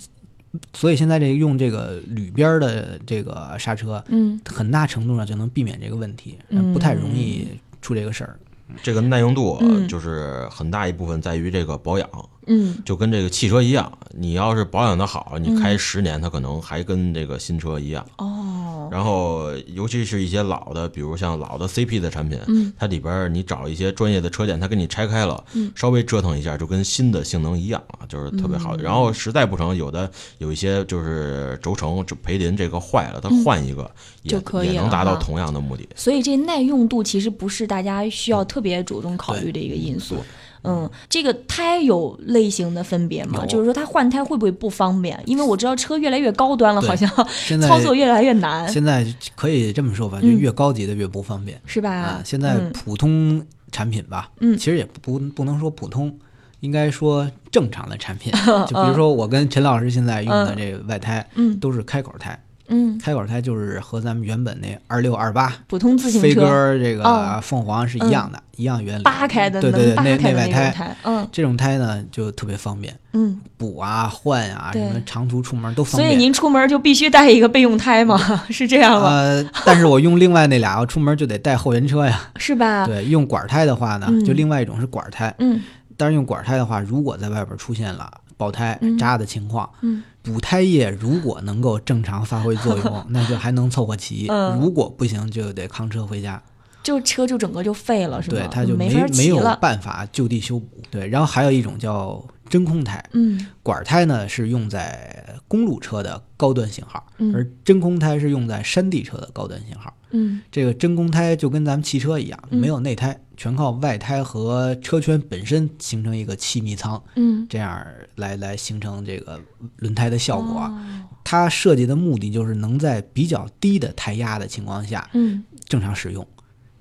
[0.74, 4.38] 所以现在这个用这个铝边儿的这个刹车，嗯。
[4.46, 6.74] 很大程度上就能避免这个问题，嗯。
[6.74, 7.48] 不太容易
[7.82, 8.38] 出这个事儿。
[8.82, 9.88] 这个耐用度嗯。
[9.88, 12.10] 就是很大一部分在于这个保养，
[12.48, 18.06] 嗯就跟这个汽车一样，你要是保养的好，你开嗯十年，它可能还跟这个新车一样。
[18.18, 28.76] 哦，然后，尤其是一些老的，比如像老的 CP 的产品，嗯它里边你找一些专业的车店，它给你拆开了，嗯稍微折腾一下，就跟新的性能一样啊，就是特别好。
[28.78, 33.90] 嗯然后实在不成，有的有一些就是轴承就培林这个坏了，它嗯换一个
[34.24, 35.88] 也就可以也能达到同样的目的。
[35.96, 40.18] 所以这耐用度其实不是大家需要特别着重考虑的一个因素。
[40.64, 43.46] 嗯，这个胎有类型的分别吗？
[43.46, 45.20] 就是说它换胎会不会不方便？
[45.26, 51.92] 因为我知道车越来越高端了，好像现在操作越来越难，现在可以这么说吧，就嗯越高级的越不方便是吧？
[51.92, 52.22] 啊。
[52.24, 56.18] 现在嗯普通产品吧，嗯其实也不不能说普通，
[56.62, 58.32] 应该说正常的产品。
[58.68, 62.42] 就比如说我跟陈老师现在用的这个外胎，嗯都是开口胎。
[62.74, 69.04] 嗯，开管胎就是和咱们原本那二六二八普通自行车飞车鸽这个哦凤凰是一样的，一样原理。
[69.04, 73.40] 扒开的，对对对，内内外胎，嗯这种胎呢就特别方便，嗯。
[73.58, 76.20] 补啊换啊，什么长途出门都方便所以便。
[76.20, 78.18] 您出门就必须带一个备用胎吗？
[78.50, 79.08] 是这样吗？
[79.10, 82.20] 呃， 但是我用另外那俩，我出门就得带后援车呀。
[82.38, 82.86] 是吧？
[82.86, 85.62] 对，用管胎的话呢，嗯就另外一种是管胎，嗯
[85.96, 96.42] 但是用管胎的话，如果在外边出现了爆胎嗯扎的情况，嗯补胎液如果能够正常发挥作用， 那就还能凑合骑；嗯如果不行，就得扛车回家。
[96.82, 98.38] 就车就整个就废了，是吧？
[98.38, 99.40] 对，它就没没没有。
[99.62, 100.82] 办法就地修补。
[100.92, 109.94] 对，然后还有一种叫真空胎，嗯管胎呢是用在公路车的高端型号，嗯而真空胎是用在山地车的高端型号。
[110.12, 119.40] 嗯这个真空胎就跟咱们汽车一样，嗯没有内胎，全靠外胎和车圈本身形成一个气密舱，嗯，这样来来形成这个
[119.78, 120.62] 轮胎的效果。
[120.62, 120.80] 哦
[121.26, 126.28] 它设计的目的就是能在比较低的胎压的情况下嗯正常使用，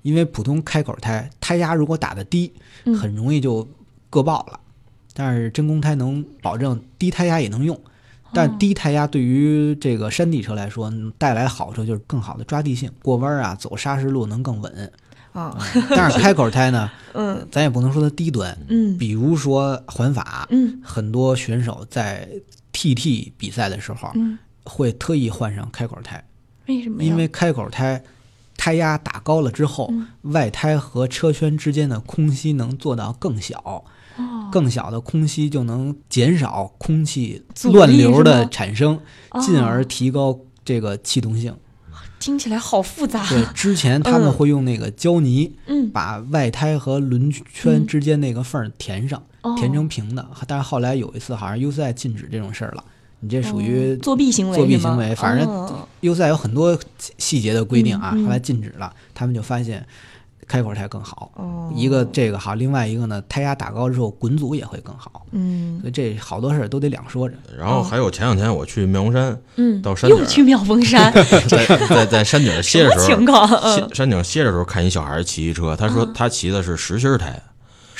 [0.01, 2.51] 因为普通开口胎胎压如果打得低，
[2.83, 3.65] 嗯很容易就
[4.11, 4.59] 硌爆了。
[5.13, 7.79] 但是真空胎能保证低胎压也能用，
[8.33, 14.91] 但哦低胎压对于这个山地车来说带来好处就是更好的抓地性，过弯啊、走砂石路能更稳。
[15.33, 15.57] 啊。
[15.89, 17.47] 但是开口胎呢， 嗯。
[17.51, 18.97] 咱也不能说它低端，嗯。
[18.97, 20.79] 比如说环法，嗯。
[20.83, 22.27] 很多选手在
[22.71, 26.23] TT 比赛的时候嗯，会特意换上开口胎，
[26.67, 27.03] 为什么？
[27.03, 28.01] 因为开口胎
[28.57, 30.07] 胎压打高了之后，嗯。
[30.31, 33.83] 外胎和车圈之间的空隙能做到更小，哦。
[34.51, 38.99] 更小的空隙就能减少空气乱流的产生，
[39.41, 41.55] 进而哦提高这个气动性。
[42.23, 43.27] 听起来好复杂。
[43.27, 44.31] 对，之前他们嗯。
[44.31, 45.89] 会用那个胶泥嗯。
[45.89, 47.85] 把外胎和轮圈嗯。
[47.85, 49.53] 之间那个缝儿填上，哦。
[49.57, 50.25] 填成平的。
[50.47, 52.83] 但是后来有一次好像 U 赛禁止这种事儿了，
[53.19, 55.85] 你这属于哦作弊行为作弊行为反正哦。
[55.99, 56.79] 优赛有很多
[57.17, 58.23] 细节的规定啊，嗯嗯。
[58.23, 59.85] 后来禁止了，他们就发现
[60.53, 61.31] 开口才更好。
[61.35, 61.71] 哦。
[61.73, 65.79] 一个这个好，另外一个呢，胎压打高之后滚阻也会更好，嗯。
[65.81, 67.35] 所以这好多事儿都得两说着。
[67.57, 71.11] 然后还有前两天我去妙峰山，嗯，到山顶又去妙峰山，
[71.49, 73.95] 在在在山顶歇的时候，情况？
[73.95, 76.11] 山顶歇的时候看一小孩骑一车，他说啊。
[76.13, 77.41] 他骑的是实心胎，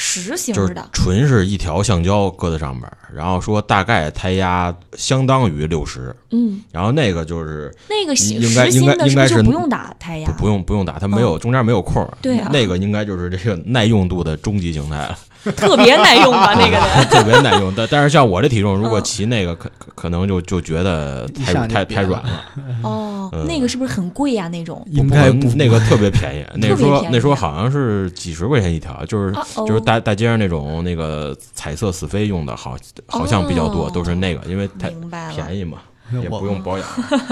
[0.03, 10.29] 实心就是的，纯是一条橡胶搁在上面儿，然后说大概胎压相当于六十，嗯，然后那个就是那个应该应该应该是不用打胎压。
[10.31, 10.43] 不？
[10.43, 12.49] 不用不用打，它没有中间没有空儿，对啊。
[12.51, 15.17] 那个应该就是这个耐用度的终极形态了，
[15.55, 16.53] 特别耐用吧？
[16.59, 17.73] 那个的， 特别耐用。
[17.75, 22.45] 但但是像我这体重，如果嗯骑那个可可可能就就觉得太太太软了，
[22.83, 24.47] 哦，嗯那个是不是很贵呀？
[24.47, 29.33] 那种应该不那个特别便宜，那时候那时候好像是几十块钱一条，就是
[29.67, 32.77] 就是大大街上那种那个彩色死飞用的，好
[33.07, 34.89] 好像比较多，哦都是那个，因为太。
[35.33, 35.79] 便宜嘛，
[36.21, 36.87] 也我不用保养。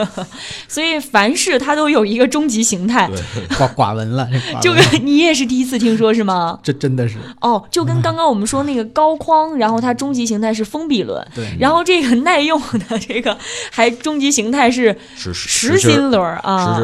[0.67, 6.59] 所以凡事它都有一个终极形态， 对，寡寡闻了，这寡闻就跟你也是第一次听说是吗？
[6.63, 11.45] 这真的是哦，就跟刚刚我们说那个高框，然后它终极形态是封闭轮，对。
[11.59, 13.37] 然后这个耐用的这个
[13.71, 16.79] 还终极形态是实实心心轮啊。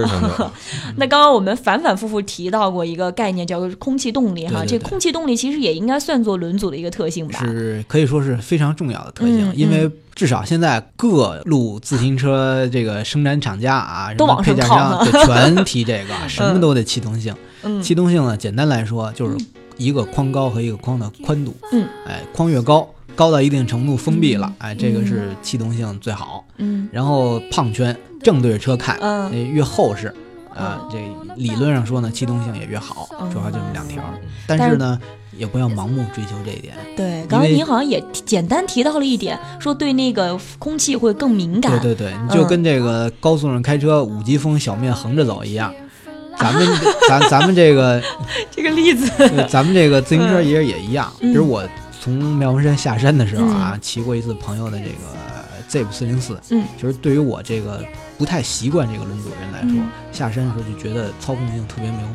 [0.97, 4.59] 那刚刚我们反反复复提到过一个概念，叫做空气动力哈。
[4.59, 7.39] 对对对这空气动力其实也应该算作轮组的一个特性吧？
[7.39, 17.35] 是可以说是非常重要的特性，嗯因为至少现在各路自行车这个生产厂家啊，什么都往上配件商，对，全提这个， 什么都得气动性。
[17.61, 19.37] 嗯气动性呢，简单来说就是
[19.77, 21.55] 一个框高和一个框的宽度。
[21.71, 26.43] 嗯，哎，框越高，高到一定程度封闭了，哎，这个是气动性最好。
[26.57, 28.97] 嗯然后胖圈正对着车看，
[29.31, 30.11] 越厚实，
[30.57, 30.97] 啊，这
[31.35, 34.03] 理论上说呢，气动性也越好，嗯主要就这么两条。
[34.47, 34.99] 但是呢，
[35.37, 36.73] 也不要盲目追求这一点。
[36.95, 41.79] 对，刚才您好像也简单提到了一点，说对那个空气会更敏感。
[41.79, 45.73] 对对对，你就跟这个高速上开车，五级风小面横着走一样。
[46.39, 46.67] 咱们
[47.09, 48.01] 咱咱们这个
[48.51, 51.11] 这个例子，呃咱们这个自行车也也一样。
[51.19, 51.63] 嗯比如我
[51.99, 55.26] 从妙峰山下山的时候啊，骑过一次朋友的这个
[55.83, 57.83] Zip 四零四，嗯，就是对于我这个
[58.17, 62.07] 不太习惯这个轮组人来说，嗯下山的时候就觉得操控性特别没有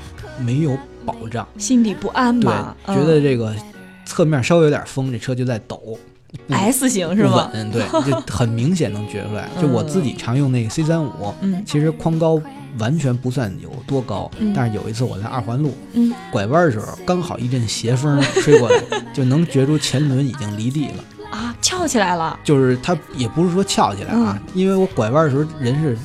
[0.44, 3.54] 没有保障，心里不安嘛对？，嗯觉得这个
[4.04, 5.98] 侧面稍微有点风，这车就在抖。
[6.48, 7.50] S 型是不吗？
[7.52, 9.50] 稳，对， 就很明显能觉出来。
[9.60, 12.40] 就我自己常用那个 C 三五，嗯其实框高
[12.78, 21.04] 完全不算有多高，嗯但是有一次我在二环路嗯，拐弯的时候，刚好一阵斜风吹过来， 就能觉出前轮已经离地了。
[21.32, 22.38] 啊，翘起来了。
[22.44, 25.96] 就是它也不是说翘起来啊，因为我拐弯的时候人是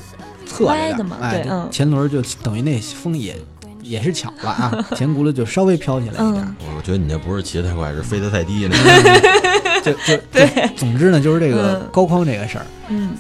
[0.46, 1.68] 侧着歪的嘛哎，对嗯。
[1.70, 3.36] 前轮就等于那风也
[3.84, 6.44] 也是巧了啊， 前轱辘就稍微飘起来一点。
[6.44, 6.56] 嗯。
[6.78, 8.76] 我觉得你这不是骑得太快，是飞得太低了。
[9.84, 11.90] 就就对，总之呢，就是这个嗯。
[11.92, 13.12] 高框这个事儿，嗯。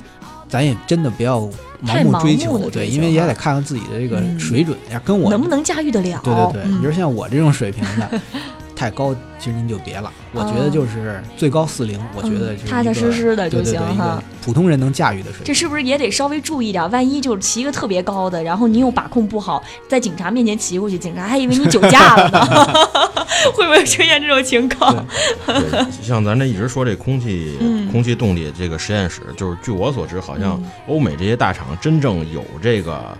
[0.49, 1.41] 咱也真的不要
[1.85, 4.39] 盲盲目追求，对，因为也得看看自己的这个嗯。
[4.39, 6.21] 水准，要跟我能不能驾驭得了？
[6.23, 6.79] 对对对，嗯。
[6.79, 8.21] 你说像我这种水平的，
[8.77, 10.11] 太高，其实您就别了。
[10.31, 15.53] 我觉得就是最高四零，我觉得踏踏实实的就行哈普通人能驾驭的水平这。
[15.53, 16.89] 是不是也得稍微注意点？
[16.91, 22.39] 万一就是骑一个特别高的，然后你又把控不好，在警察面前骑过去，警察还以为你酒驾了呢，
[23.55, 25.03] 会不会出现这种情况？
[25.47, 33.17] 对，像咱这一直说这空气、嗯空气动力这个实验室，就是据我所知，好像欧美这些大厂真正有这个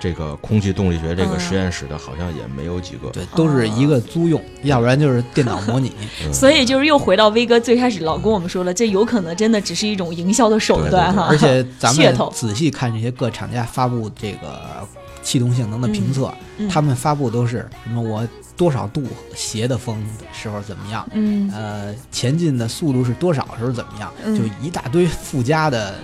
[0.00, 1.40] 这个空气动力学这个嗯。
[1.40, 3.10] 实验室的，好像也没有几个。
[3.10, 5.92] 对，都是一个租用，要不然就是电脑模拟。
[6.24, 14.86] 嗯 所以就是又回到威哥最开始老跟我们说了，这有可能真的只是一种营销的手段哈，而且咱们仔细看这些各厂家发布这个
[15.22, 16.68] 气动性能的评测，嗯嗯。
[16.68, 19.02] 他们发布都是什么我多少度
[19.34, 21.50] 斜的风的时候怎么样，嗯。
[21.52, 24.36] 呃，前进的速度是多少时候怎么样，嗯。
[24.36, 25.94] 就一大堆附加的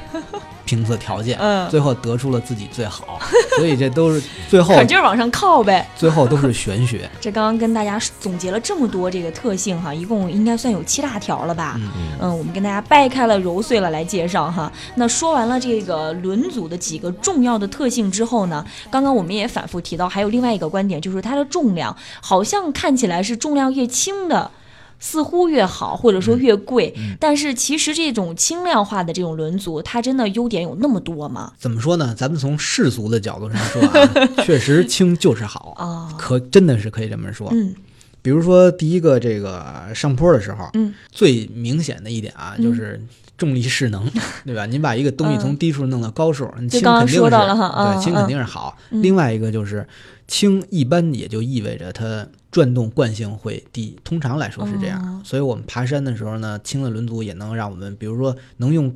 [0.66, 3.18] 评测条件，嗯，最后得出了自己最好，
[3.56, 5.88] 所以这都是最后可劲儿往上靠呗。
[5.96, 7.08] 最后都是玄学。
[7.18, 11.76] 这刚刚跟大家总结了这么多这个特性哈，一共应该算有七大条了吧？
[11.78, 11.88] 嗯
[12.20, 14.70] 嗯，我们跟大家掰开了揉碎了来介绍哈。
[14.96, 24.50] 那说完了这个轮组的几个重要的特性之后呢，刚刚我们也反复提到，还有另外一个观点，就是它的重量，好像看起来是重量越轻的。
[24.98, 31.52] 似乎越好，或者说越贵，但是其实这种轻量化的这种轮组，它真的优点有那么多吗？
[31.58, 32.14] 怎么说呢？
[32.16, 34.08] 咱们从世俗的角度上说啊，
[34.44, 37.48] 确实轻就是好，啊，可真的是可以这么说。
[37.52, 37.74] 嗯
[38.22, 43.00] 比如说第一个这个上坡的时候，嗯最明显的一点啊，嗯就是
[43.38, 44.04] 重力势能，
[44.44, 44.66] 对吧？
[44.66, 48.76] 您把一个东西嗯从低处弄到高处，你轻肯定是对，轻嗯肯定是好。
[48.90, 49.86] 嗯另外一个就是
[50.26, 54.98] 轻，一般也就意味着它转动惯性会低，通常来说是这样。
[54.98, 58.90] 哦所以我们爬山的时候呢，轻的轮组也能让我们，比如说能用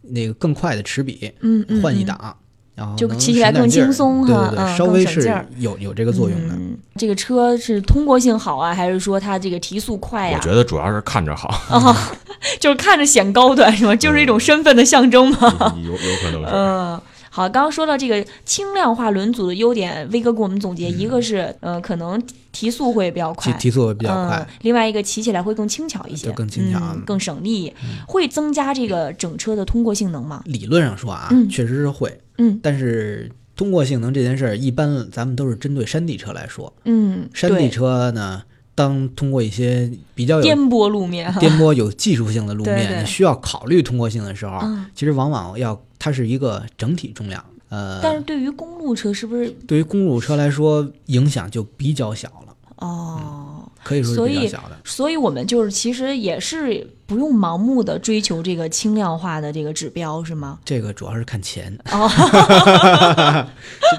[0.00, 2.34] 那个更快的齿比嗯嗯，嗯换一档。
[2.74, 6.54] 然后就骑起来更轻松哈对对稍微是更省劲儿有有这个作用的。
[6.54, 12.12] 嗯这个车是通过性好啊，还是说它这个提速快呀、我觉得主要是看着好，啊，
[12.58, 13.94] 就是看着显高端是吗？
[13.94, 15.74] 就是一种身份的象征吗？
[15.84, 16.48] 有有可能是。
[16.50, 17.00] 嗯。
[17.34, 27.72] 好，刚刚说到这个轻量化轮组的优点，威哥给我们总结，一个是，呃、可能提速会比较快，提提速会比较快嗯，，另外一个骑起来会更轻巧一些，就更轻巧嗯更省力，
[28.06, 30.42] 会增加这个整车的通过性能吗？
[30.44, 36.70] 理论上说啊，嗯确实是会，嗯但是通过性能这件事儿，一般咱们都是针对山地车来说。
[36.84, 38.42] 嗯，山地，车呢，
[38.74, 47.44] 当通过一些比较有颠簸路面，颠簸、有技术性的路面，你需要考虑通过性的时候，嗯其实往往要它是一个整体重量。
[47.68, 49.48] 呃，但是对于公路车是不是？
[49.66, 54.76] 对于公路车来说，影响就比较小了，哦，可以说是比较小的。
[54.84, 60.58] 所以我们就是其实也是不用盲目的追求这个轻量化的这个指标，是吗？
[60.64, 62.08] 这个主要是看钱，哦，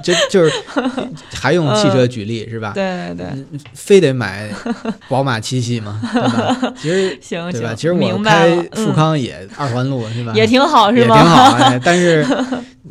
[0.03, 0.51] 这这就是
[1.31, 2.71] 还用汽车举例、是吧？
[2.73, 4.49] 对对对，非得买
[5.07, 6.01] 宝马七系吗？
[6.11, 6.73] 对吧？
[6.81, 7.75] 其实行对吧？
[7.75, 10.31] 其实我明白开，富康也二环路、是吧？
[10.33, 11.13] 嗯，也挺好，是也挺？
[11.13, 12.25] 好，哎，但是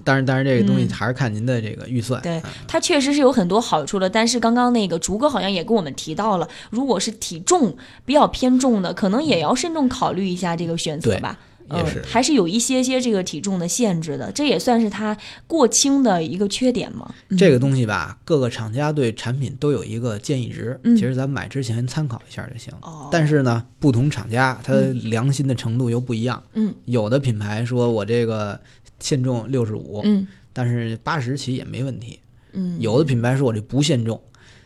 [0.05, 2.21] 但是但是这个东西嗯还是看您的这个预算。
[2.23, 11.39] 对嗯它确实是有很多好处的，但是刚刚那个竹哥好像也跟我们提到了，如果是体重比较偏重的，可能也要慎重考虑一下这个选择吧。
[11.75, 17.15] 也是还是有一些些这个体重的限制的，这也算是它过轻的一个缺点嘛。
[17.39, 22.75] 这个东西吧，各个厂家对产品都有一个建议值，嗯其实咱买之前参考一下就行。
[22.83, 24.75] 哦，但是呢，不同厂家它
[25.05, 26.43] 良心的程度又不一样。
[26.53, 28.61] 嗯有的品牌说我这个
[29.03, 32.19] 限重六十五，嗯但是八十起也没问题。
[32.53, 34.23] 嗯，有的品牌说我这不限重，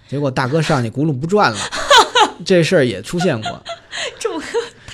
[0.09, 1.59] 结果大哥上去轱辘不转了，
[2.45, 3.62] 这事儿也出现过。
[4.18, 4.45] 这么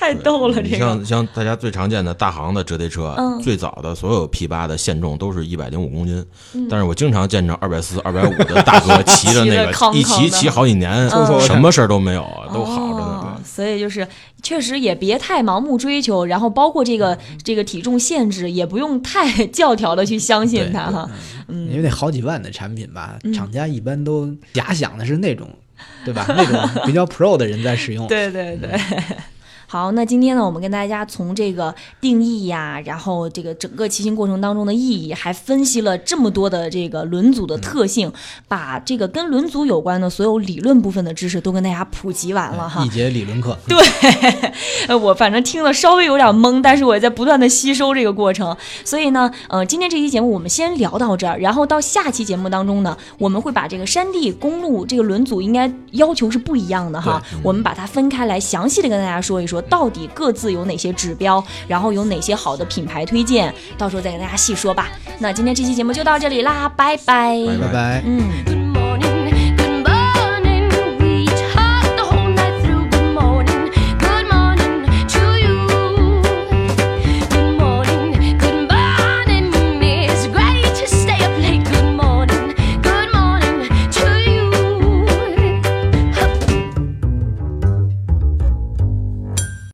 [0.03, 0.85] 太逗了，你这个。
[0.85, 3.41] 像像大家最常见的大行的折叠车，嗯。
[3.41, 6.67] 最早的所有 P 八的限重都是一百零五公斤，嗯。
[6.69, 11.41] 但是我经常见着二百四、二百五的大哥 骑着那个康康一骑骑好几年，嗯。
[11.41, 13.41] 什么事儿都没有，都好着哦呢。
[13.45, 14.07] 所以就是
[14.43, 21.09] 确实也别太盲目追求，然后包括这个这个体重限制，也不用太教条的去相信它哈。
[21.47, 21.69] 嗯。
[21.71, 23.33] 因为那好几万的产品吧，嗯。
[23.33, 25.49] 厂家一般都假想的是那种，
[26.05, 26.25] 对吧？
[26.29, 28.09] 那种比较 pro 的人在使用。
[28.09, 28.77] 对 对对。
[29.73, 38.13] 好，那今天呢，我们跟大家从这个定义呀，然后这个整个骑行过程当中的意义，还分析了这么多的这个轮组的特性，
[38.47, 42.89] 把这个跟轮组有关的所有理论部分的知识都跟大家普及完了哈一。
[42.91, 48.55] 节理论课， 对，我反正听了稍微有点懵，但是我也在不断的吸收这个过程。
[48.85, 64.89] 所以呢，呃，今天这期节目我们先聊到这儿，然后到下期节目当中呢，我们会把这个山地、公路这个轮组应该要求是不一样的哈，我们把它分开来，详细的跟大家说一说，到底各自有哪些指标，然后有哪些好的品牌推荐，到时候再跟大家细说吧。
[65.19, 67.37] 那今天这期节目就到这里啦，拜拜。
[67.47, 68.03] 拜拜拜。
[68.05, 68.62] 嗯。